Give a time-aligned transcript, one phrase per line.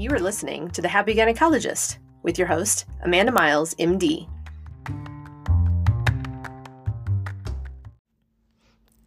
[0.00, 4.26] You are listening to The Happy Gynecologist with your host, Amanda Miles, MD.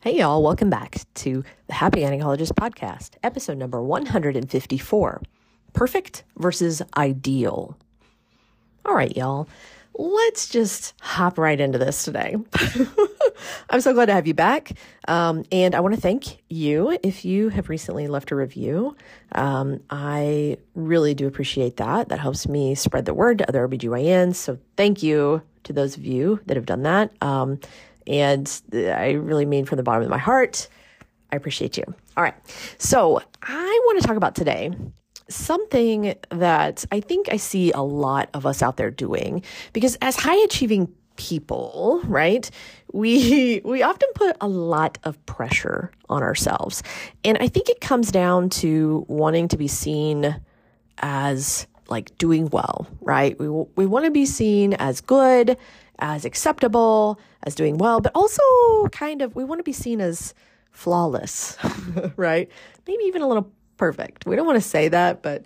[0.01, 5.23] Hey, y'all, welcome back to the Happy Gynecologist podcast, episode number 154
[5.73, 7.75] Perfect versus Ideal.
[8.85, 9.47] All right, y'all,
[9.97, 12.35] let's just hop right into this today.
[13.69, 14.73] I'm so glad to have you back.
[15.07, 18.95] Um, and I want to thank you if you have recently left a review.
[19.33, 22.09] Um, I really do appreciate that.
[22.09, 24.35] That helps me spread the word to other OBGYNs.
[24.35, 27.11] So thank you to those of you that have done that.
[27.21, 27.59] Um,
[28.05, 30.67] and I really mean from the bottom of my heart,
[31.31, 31.83] I appreciate you.
[32.15, 32.35] All right.
[32.77, 34.71] So I want to talk about today
[35.29, 40.15] something that I think I see a lot of us out there doing because as
[40.15, 42.49] high achieving people, right?
[42.93, 46.83] We we often put a lot of pressure on ourselves.
[47.23, 50.39] And I think it comes down to wanting to be seen
[50.99, 53.37] as like doing well, right?
[53.37, 55.57] We we want to be seen as good,
[55.99, 58.41] as acceptable, as doing well, but also
[58.91, 60.33] kind of we want to be seen as
[60.71, 61.57] flawless,
[62.15, 62.49] right?
[62.87, 64.25] Maybe even a little perfect.
[64.25, 65.43] We don't want to say that, but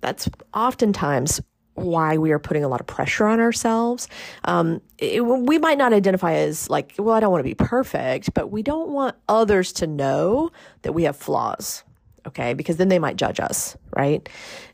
[0.00, 1.40] that's oftentimes
[1.74, 4.08] why we are putting a lot of pressure on ourselves.
[4.44, 8.34] Um, it, we might not identify as like, well, I don't want to be perfect,
[8.34, 10.50] but we don't want others to know
[10.82, 11.84] that we have flaws.
[12.26, 14.28] Okay, because then they might judge us, right?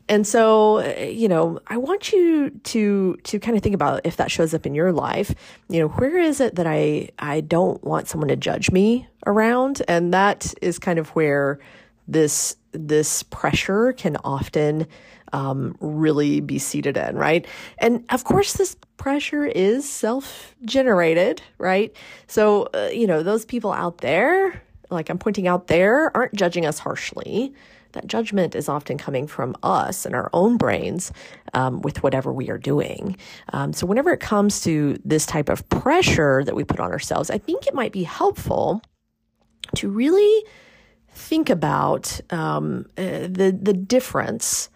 [0.09, 4.29] And so, you know, I want you to to kind of think about if that
[4.29, 5.33] shows up in your life.
[5.69, 9.81] You know, where is it that I I don't want someone to judge me around,
[9.87, 11.59] and that is kind of where
[12.07, 14.87] this this pressure can often
[15.33, 17.45] um, really be seated in, right?
[17.79, 21.95] And of course, this pressure is self generated, right?
[22.27, 26.65] So, uh, you know, those people out there, like I'm pointing out there, aren't judging
[26.65, 27.53] us harshly.
[27.93, 31.11] That judgment is often coming from us and our own brains
[31.53, 33.17] um, with whatever we are doing.
[33.53, 37.29] Um, so, whenever it comes to this type of pressure that we put on ourselves,
[37.29, 38.81] I think it might be helpful
[39.75, 40.43] to really
[41.17, 44.69] think about um, uh, the the difference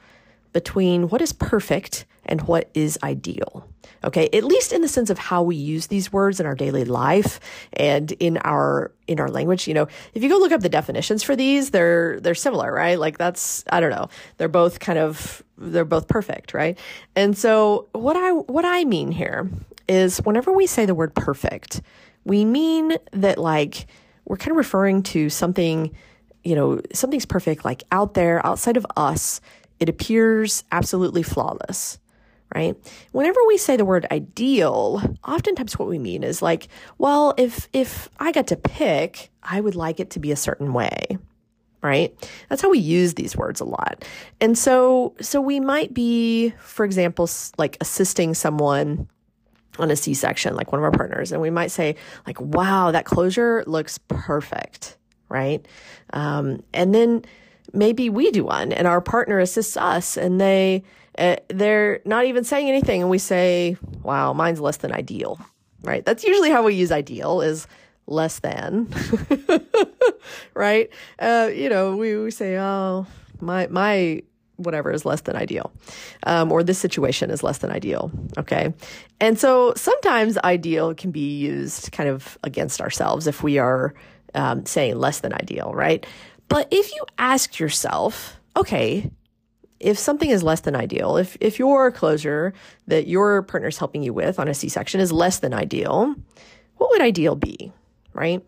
[0.54, 3.68] between what is perfect and what is ideal.
[4.04, 6.86] Okay, at least in the sense of how we use these words in our daily
[6.86, 7.40] life
[7.74, 9.68] and in our in our language.
[9.68, 13.00] You know, if you go look up the definitions for these, they're they're similar, right?
[13.00, 14.10] Like that's I don't know.
[14.38, 16.80] They're both kind of they're both perfect, right?
[17.16, 19.50] And so what I what I mean here
[19.88, 21.82] is whenever we say the word perfect,
[22.24, 23.86] we mean that like
[24.26, 25.94] we're kind of referring to something,
[26.44, 29.42] you know, something's perfect like out there outside of us
[29.82, 31.98] it appears absolutely flawless,
[32.54, 32.78] right?
[33.14, 36.68] Whenever we say the word ideal, oftentimes what we mean is like,
[37.00, 40.72] well, if if I got to pick, I would like it to be a certain
[40.72, 41.18] way,
[41.82, 42.14] right?
[42.48, 44.06] That's how we use these words a lot.
[44.40, 47.28] And so so we might be for example
[47.58, 49.10] like assisting someone
[49.80, 51.96] on a C-section like one of our partners and we might say
[52.28, 54.98] like, "Wow, that closure looks perfect."
[55.32, 55.66] Right?
[56.14, 57.24] Um, and then
[57.74, 60.84] maybe we do one and our partner assists us and they
[61.18, 65.40] uh, they're not even saying anything and we say wow mine's less than ideal
[65.84, 66.06] right?
[66.06, 67.68] That's usually how we use ideal is
[68.08, 68.94] less than
[70.54, 70.90] right?
[71.20, 73.06] Uh, you know we, we say oh
[73.40, 74.22] my my
[74.58, 75.72] whatever is less than ideal
[76.24, 78.74] um, or this situation is less than ideal okay?
[79.20, 83.94] And so sometimes ideal can be used kind of against ourselves if we are
[84.36, 86.06] um, saying less than ideal right
[86.52, 89.10] but if you ask yourself, okay,
[89.80, 92.54] if something is less than ideal, if if your closure
[92.88, 96.14] that your partner's helping you with on a C-section is less than ideal,
[96.76, 97.72] what would ideal be,
[98.12, 98.44] right?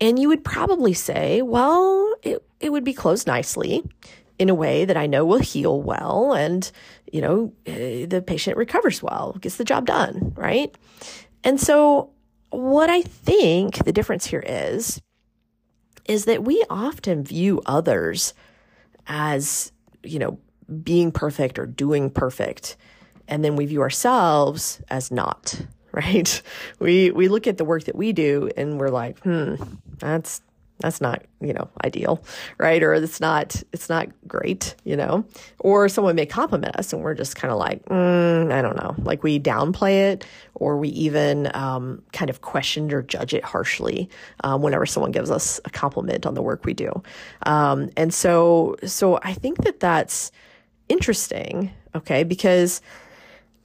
[0.00, 3.88] And you would probably say, well, it, it would be closed nicely
[4.36, 6.68] in a way that I know will heal well and,
[7.12, 10.76] you know, uh, the patient recovers well, gets the job done, right?
[11.44, 12.10] And so
[12.50, 15.00] what I think the difference here is
[16.04, 18.34] is that we often view others
[19.06, 19.72] as,
[20.02, 20.38] you know,
[20.82, 22.76] being perfect or doing perfect.
[23.28, 25.60] And then we view ourselves as not,
[25.92, 26.42] right?
[26.78, 29.54] We we look at the work that we do and we're like, hmm,
[29.98, 30.40] that's
[30.80, 32.22] that's not you know ideal
[32.58, 32.82] right?
[32.82, 35.24] Or it's not it's not great you know?
[35.60, 38.94] Or someone may compliment us and we're just kind of like mm, i don't know.
[38.98, 44.08] Like we downplay it or we even um, kind of question or judge it harshly
[44.42, 46.90] um, whenever someone gives us a compliment on the work we do.
[47.46, 50.30] Um, and so so i think that that's
[50.88, 52.24] interesting okay?
[52.24, 52.80] Because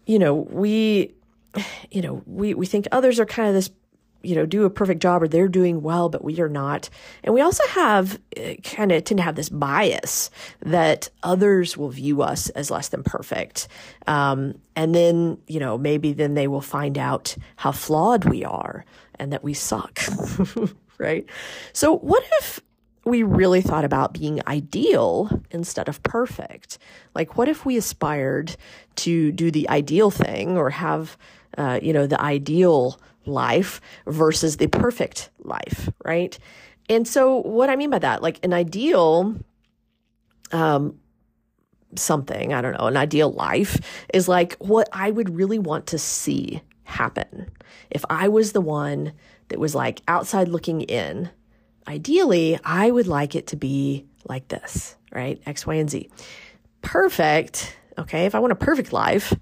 [0.06, 1.14] you know we
[1.92, 3.70] you know we we think others are kind of this
[4.22, 6.90] you know, do a perfect job or they're doing well, but we are not.
[7.24, 10.30] And we also have uh, kind of tend to have this bias
[10.62, 13.68] that others will view us as less than perfect.
[14.08, 18.86] Um, and then, you know, maybe then they will find out how flawed we are
[19.16, 20.00] and that we suck.
[20.98, 21.26] right.
[21.74, 22.60] So what if
[23.06, 26.78] we really thought about being ideal instead of perfect?
[27.16, 28.56] Like, what if we aspired
[28.98, 31.18] to do the ideal thing or have,
[31.58, 36.38] uh, you know, the ideal life versus the perfect life, right?
[36.90, 39.36] And so, what I mean by that, like an ideal,
[40.52, 41.00] um,
[41.96, 43.80] something, I don't know, an ideal life
[44.14, 47.50] is like what I would really want to see happen.
[47.90, 49.14] If I was the one
[49.50, 51.30] that was like outside looking in,
[51.88, 55.42] ideally, I would like it to be like this, right?
[55.46, 56.10] X, Y, and Z.
[56.82, 57.76] Perfect.
[57.98, 58.26] Okay.
[58.26, 59.34] If I want a perfect life,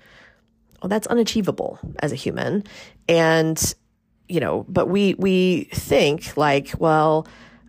[0.81, 2.63] well, that's unachievable as a human.
[3.07, 3.73] And,
[4.27, 7.27] you know, but we, we think like, well,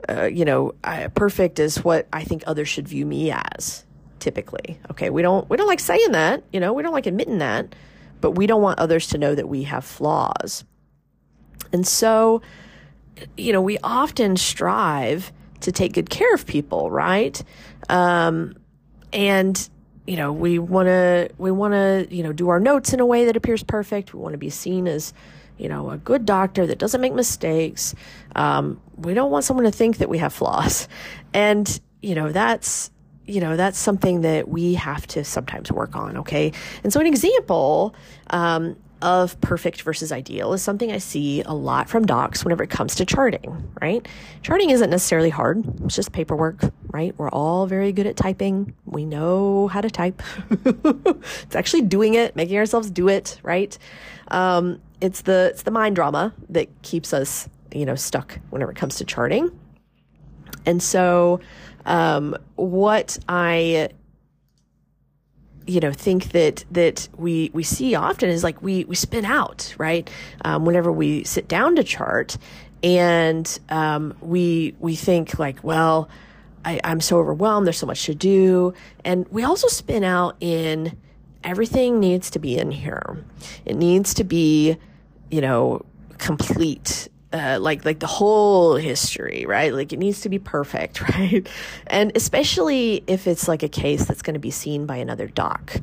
[0.09, 3.85] uh, you know, I, perfect is what I think others should view me as
[4.19, 4.79] typically.
[4.91, 5.11] Okay.
[5.11, 7.75] We don't, we don't like saying that, you know, we don't like admitting that,
[8.21, 10.65] but we don't want others to know that we have flaws.
[11.73, 12.43] And so,
[13.37, 17.43] you know, we often strive to take good care of people, right?
[17.89, 18.55] Um,
[19.13, 19.69] and
[20.09, 23.05] you know, we want to we want to you know do our notes in a
[23.05, 24.15] way that appears perfect.
[24.15, 25.13] We want to be seen as
[25.59, 27.95] you know a good doctor that doesn't make mistakes.
[28.35, 30.89] Um, we don't want someone to think that we have flaws,
[31.35, 32.91] and you know that's
[33.27, 36.17] you know that's something that we have to sometimes work on.
[36.17, 36.53] Okay,
[36.83, 37.95] and so an example.
[38.31, 42.71] Um, of perfect versus ideal is something I see a lot from docs whenever it
[42.71, 44.06] comes to charting, right?
[44.43, 46.61] Charting isn't necessarily hard, it's just paperwork,
[46.91, 47.15] right?
[47.17, 48.75] We're all very good at typing.
[48.85, 50.23] We know how to type.
[50.50, 53.77] it's actually doing it, making ourselves do it, right?
[54.29, 58.77] Um, it's the it's the mind drama that keeps us, you know, stuck whenever it
[58.77, 59.50] comes to charting.
[60.67, 61.41] And so
[61.87, 63.91] um, what I
[65.69, 69.75] you know think that that we we see often is like we we spin out
[69.79, 70.09] right?
[70.44, 72.37] Um, whenever we sit down to chart
[72.82, 76.09] and um, we we think like well
[76.65, 78.75] I, I'm so overwhelmed there's so much to do.
[79.05, 80.97] And we also spin out in
[81.44, 83.25] everything needs to be in here.
[83.64, 84.76] It needs to be
[85.31, 85.85] you know
[86.17, 89.75] complete uh, like like the whole history, right?
[89.75, 91.47] Like it needs to be perfect, right?
[91.87, 95.77] And especially if it's like a case that's going to be seen by another doc.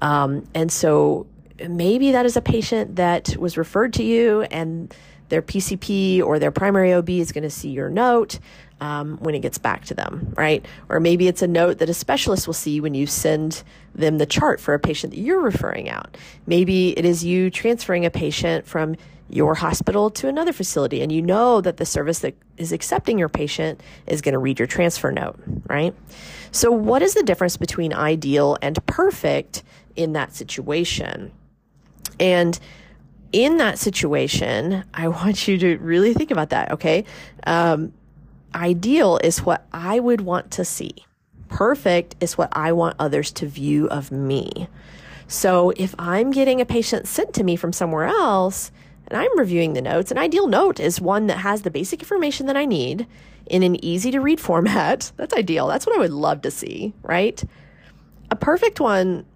[0.00, 1.26] Um, and so
[1.68, 4.94] maybe that is a patient that was referred to you, and
[5.28, 8.38] their PCP or their primary OB is going to see your note.
[8.82, 10.66] Um, when it gets back to them, right?
[10.88, 13.62] Or maybe it's a note that a specialist will see when you send
[13.94, 16.16] them the chart for a patient that you're referring out.
[16.48, 18.96] Maybe it is you transferring a patient from
[19.30, 23.28] your hospital to another facility and you know that the service that is accepting your
[23.28, 25.38] patient is going to read your transfer note,
[25.68, 25.94] right?
[26.50, 29.62] So, what is the difference between ideal and perfect
[29.94, 31.30] in that situation?
[32.18, 32.58] And
[33.32, 37.04] in that situation, I want you to really think about that, okay?
[37.46, 37.92] Um,
[38.54, 41.04] ideal is what I would want to see.
[41.48, 44.68] Perfect is what I want others to view of me.
[45.26, 48.70] So if I'm getting a patient sent to me from somewhere else,
[49.12, 50.10] and I'm reviewing the notes.
[50.10, 53.06] An ideal note is one that has the basic information that I need
[53.46, 55.12] in an easy to read format.
[55.16, 55.68] That's ideal.
[55.68, 57.42] That's what I would love to see, right?
[58.30, 59.26] A perfect one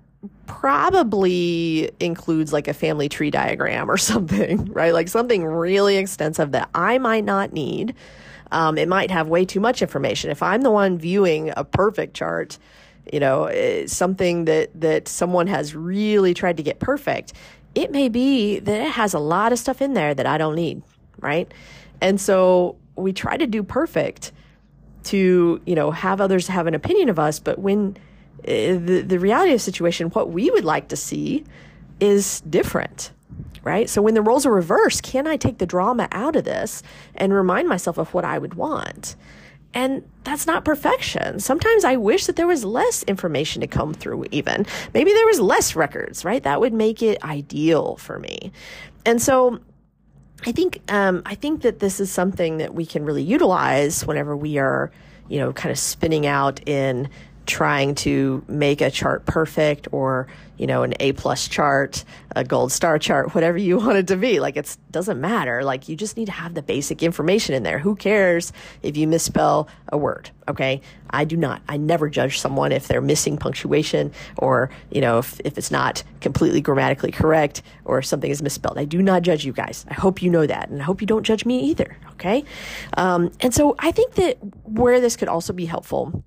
[0.47, 4.95] probably includes like a family tree diagram or something, right?
[4.95, 7.95] Like something really extensive that I might not need.
[8.53, 10.31] Um, it might have way too much information.
[10.31, 12.59] If I'm the one viewing a perfect chart,
[13.13, 17.33] you know, eh, something that that someone has really tried to get perfect,
[17.75, 20.55] it may be that it has a lot of stuff in there that I don't
[20.55, 20.83] need,
[21.21, 21.53] right?
[22.01, 24.33] And so we try to do perfect
[25.05, 27.97] to, you know, have others have an opinion of us, but when
[28.41, 31.45] uh, the, the reality of the situation, what we would like to see
[32.01, 33.13] is different,
[33.67, 33.91] right?
[33.91, 36.85] So when the roles are reversed, can I take the drama out of this
[37.17, 39.17] and remind myself of what I would want?
[39.75, 41.41] And that's not perfection.
[41.41, 44.67] Sometimes I wish that there was less information to come through, even.
[44.95, 46.45] Maybe there was less records, right?
[46.45, 48.53] That would make it ideal for me.
[49.05, 49.59] And so
[50.47, 54.37] I think, um, I think that this is something that we can really utilize whenever
[54.37, 54.93] we are,
[55.29, 57.11] you know, kind of spinning out in
[57.47, 60.27] trying to make a chart perfect or
[60.57, 64.17] you know an a plus chart a gold star chart whatever you want it to
[64.17, 64.41] be.
[64.41, 65.63] Like it doesn't matter.
[65.65, 67.79] Like you just need to have the basic information in there.
[67.79, 70.81] Who cares if you misspell a word okay?
[71.11, 71.63] I do not.
[71.69, 76.03] I never judge someone if they're missing punctuation or you know if, if it's not
[76.21, 78.79] completely grammatically correct or something is misspelled.
[78.79, 79.87] I do not judge you guys.
[79.89, 82.45] I hope you know that and i hope you don't judge me either okay?
[82.97, 86.25] Um, and so i think that where this could also be helpful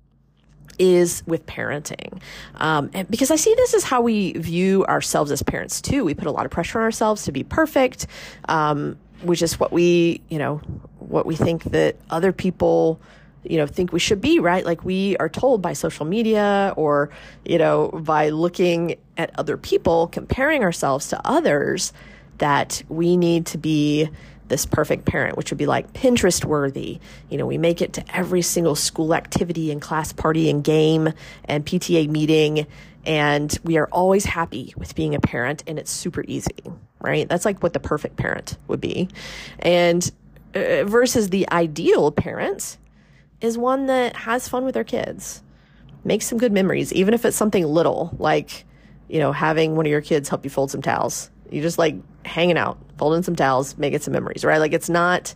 [0.80, 2.20] is with parenting.
[2.56, 6.04] Um, because I see this as how we view ourselves as parents too.
[6.04, 8.06] We put a lot of pressure on ourselves to be perfect,
[8.48, 10.56] um, which is what we, you know,
[10.98, 13.00] what we think that other people
[13.42, 17.08] you know think we should be right like we are told by social media or
[17.46, 21.94] you know by looking at other people comparing ourselves to others
[22.36, 24.10] that we need to be
[24.50, 27.00] this perfect parent, which would be like Pinterest worthy.
[27.30, 31.14] You know, we make it to every single school activity and class party and game
[31.46, 32.66] and PTA meeting.
[33.06, 36.62] And we are always happy with being a parent, and it's super easy,
[37.00, 37.26] right?
[37.26, 39.08] That's like what the perfect parent would be.
[39.60, 40.10] And
[40.54, 42.76] uh, versus the ideal parent
[43.40, 45.42] is one that has fun with their kids,
[46.04, 48.66] makes some good memories, even if it's something little, like,
[49.08, 51.96] you know, having one of your kids help you fold some towels you just like
[52.24, 54.58] hanging out, folding some towels, making some memories, right?
[54.58, 55.34] Like it's not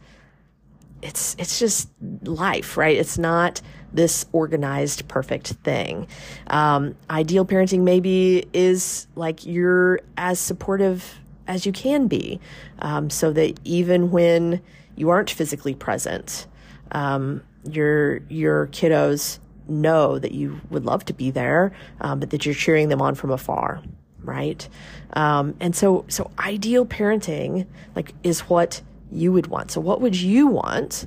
[1.04, 1.90] it's it's just
[2.22, 2.96] life, right?
[2.96, 3.60] It's not
[3.92, 6.08] this organized, perfect thing.
[6.48, 12.40] Um, ideal parenting maybe is like you're as supportive as you can be,
[12.78, 14.62] um, so that even when
[14.96, 16.46] you aren't physically present,
[16.92, 19.38] um, your your kiddos
[19.68, 23.14] know that you would love to be there, um, but that you're cheering them on
[23.14, 23.82] from afar
[24.24, 24.68] right?
[25.14, 29.70] Um, and so, so ideal parenting like is what you would want.
[29.70, 31.06] So, what would you want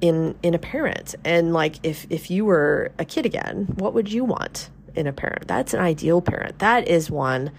[0.00, 1.14] in in a parent?
[1.24, 5.12] And like, if if you were a kid again, what would you want in a
[5.12, 5.46] parent?
[5.46, 6.58] That's an ideal parent.
[6.58, 7.50] That is one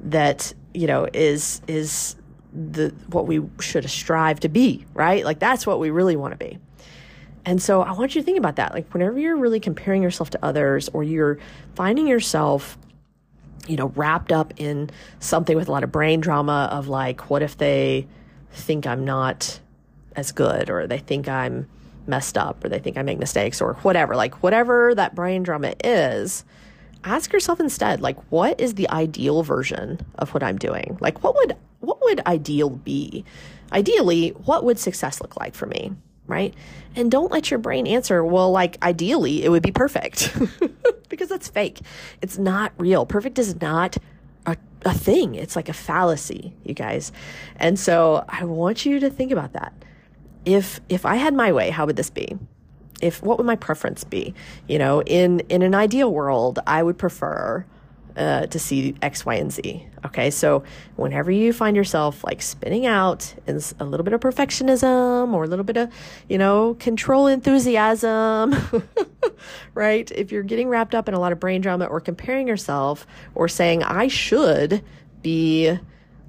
[0.00, 2.16] that you know is is
[2.52, 5.24] the what we should strive to be, right?
[5.24, 6.58] Like that's what we really want to be.
[7.44, 8.74] And so I want you to think about that.
[8.74, 11.38] Like whenever you're really comparing yourself to others or you're
[11.76, 12.76] finding yourself
[13.66, 17.42] you know, wrapped up in something with a lot of brain drama of like, what
[17.42, 18.06] if they
[18.52, 19.60] think I'm not
[20.14, 21.68] as good or they think I'm
[22.06, 25.74] messed up or they think I make mistakes or whatever, like whatever that brain drama
[25.82, 26.44] is,
[27.04, 30.96] ask yourself instead, like, what is the ideal version of what I'm doing?
[31.00, 33.24] Like, what would, what would ideal be?
[33.72, 35.92] Ideally, what would success look like for me?
[36.26, 36.54] Right.
[36.96, 40.36] And don't let your brain answer, well, like, ideally, it would be perfect.
[41.08, 41.80] because that's fake.
[42.20, 43.06] It's not real.
[43.06, 43.96] Perfect is not
[44.46, 45.34] a, a thing.
[45.34, 47.12] It's like a fallacy, you guys.
[47.56, 49.72] And so I want you to think about that.
[50.44, 52.38] If if I had my way, how would this be?
[53.00, 54.34] If what would my preference be?
[54.68, 57.66] You know, in in an ideal world, I would prefer
[58.16, 59.86] uh, to see X, Y, and Z.
[60.04, 60.64] Okay, so
[60.96, 65.46] whenever you find yourself like spinning out in a little bit of perfectionism or a
[65.46, 65.92] little bit of,
[66.28, 68.54] you know, control enthusiasm,
[69.74, 70.10] right?
[70.12, 73.48] If you're getting wrapped up in a lot of brain drama or comparing yourself or
[73.48, 74.82] saying, I should
[75.22, 75.78] be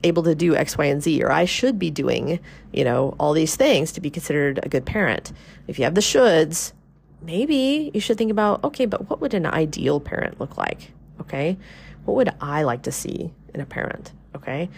[0.03, 2.39] able to do X, Y, and Z, or I should be doing,
[2.73, 5.31] you know, all these things to be considered a good parent.
[5.67, 6.73] If you have the shoulds,
[7.21, 10.91] maybe you should think about, okay, but what would an ideal parent look like?
[11.27, 11.57] Okay.
[12.05, 14.13] What would I like to see in a parent?
[14.35, 14.69] Okay.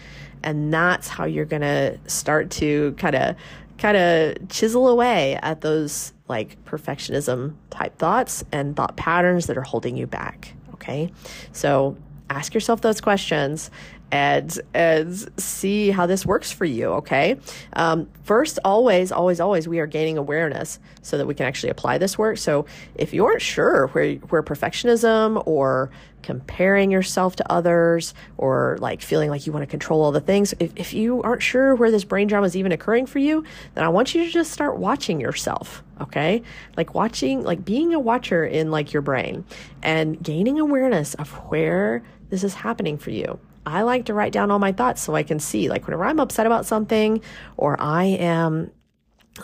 [0.42, 3.36] And that's how you're going to start to kind of,
[3.78, 9.62] kind of chisel away at those like perfectionism type thoughts and thought patterns that are
[9.62, 10.54] holding you back.
[10.74, 11.12] Okay.
[11.52, 11.96] So
[12.30, 13.70] ask yourself those questions
[14.12, 17.38] and and see how this works for you okay?
[17.74, 21.98] Um, first always always always we are gaining awareness so that we can actually apply
[21.98, 22.38] this work.
[22.38, 25.90] So if you aren't sure where where perfectionism or
[26.22, 30.52] comparing yourself to others or like feeling like you want to control all the things
[30.60, 33.42] if, if you aren't sure where this brain drama is even occurring for you
[33.74, 36.42] then i want you to just start watching yourself okay?
[36.76, 39.44] Like watching like being a watcher in like your brain
[39.82, 44.50] and gaining awareness of where this is happening for you I like to write down
[44.50, 47.22] all my thoughts so I can see, like, whenever I'm upset about something
[47.56, 48.70] or I am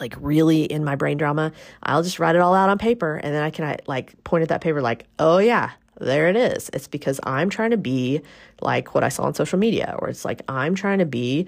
[0.01, 3.35] like really in my brain drama, I'll just write it all out on paper and
[3.35, 5.71] then I can like point at that paper, like, oh yeah,
[6.01, 6.71] there it is.
[6.73, 8.21] It's because I'm trying to be
[8.61, 11.47] like what I saw on social media, or it's like I'm trying to be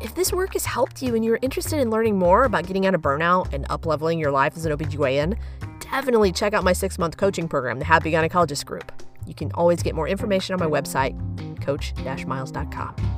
[0.00, 2.96] If this work has helped you and you're interested in learning more about getting out
[2.96, 5.38] of burnout and upleveling your life as an OBGYN,
[5.78, 8.90] definitely check out my six month coaching program, the Happy Gynecologist Group.
[9.26, 11.14] You can always get more information on my website,
[11.62, 13.11] coach-miles.com.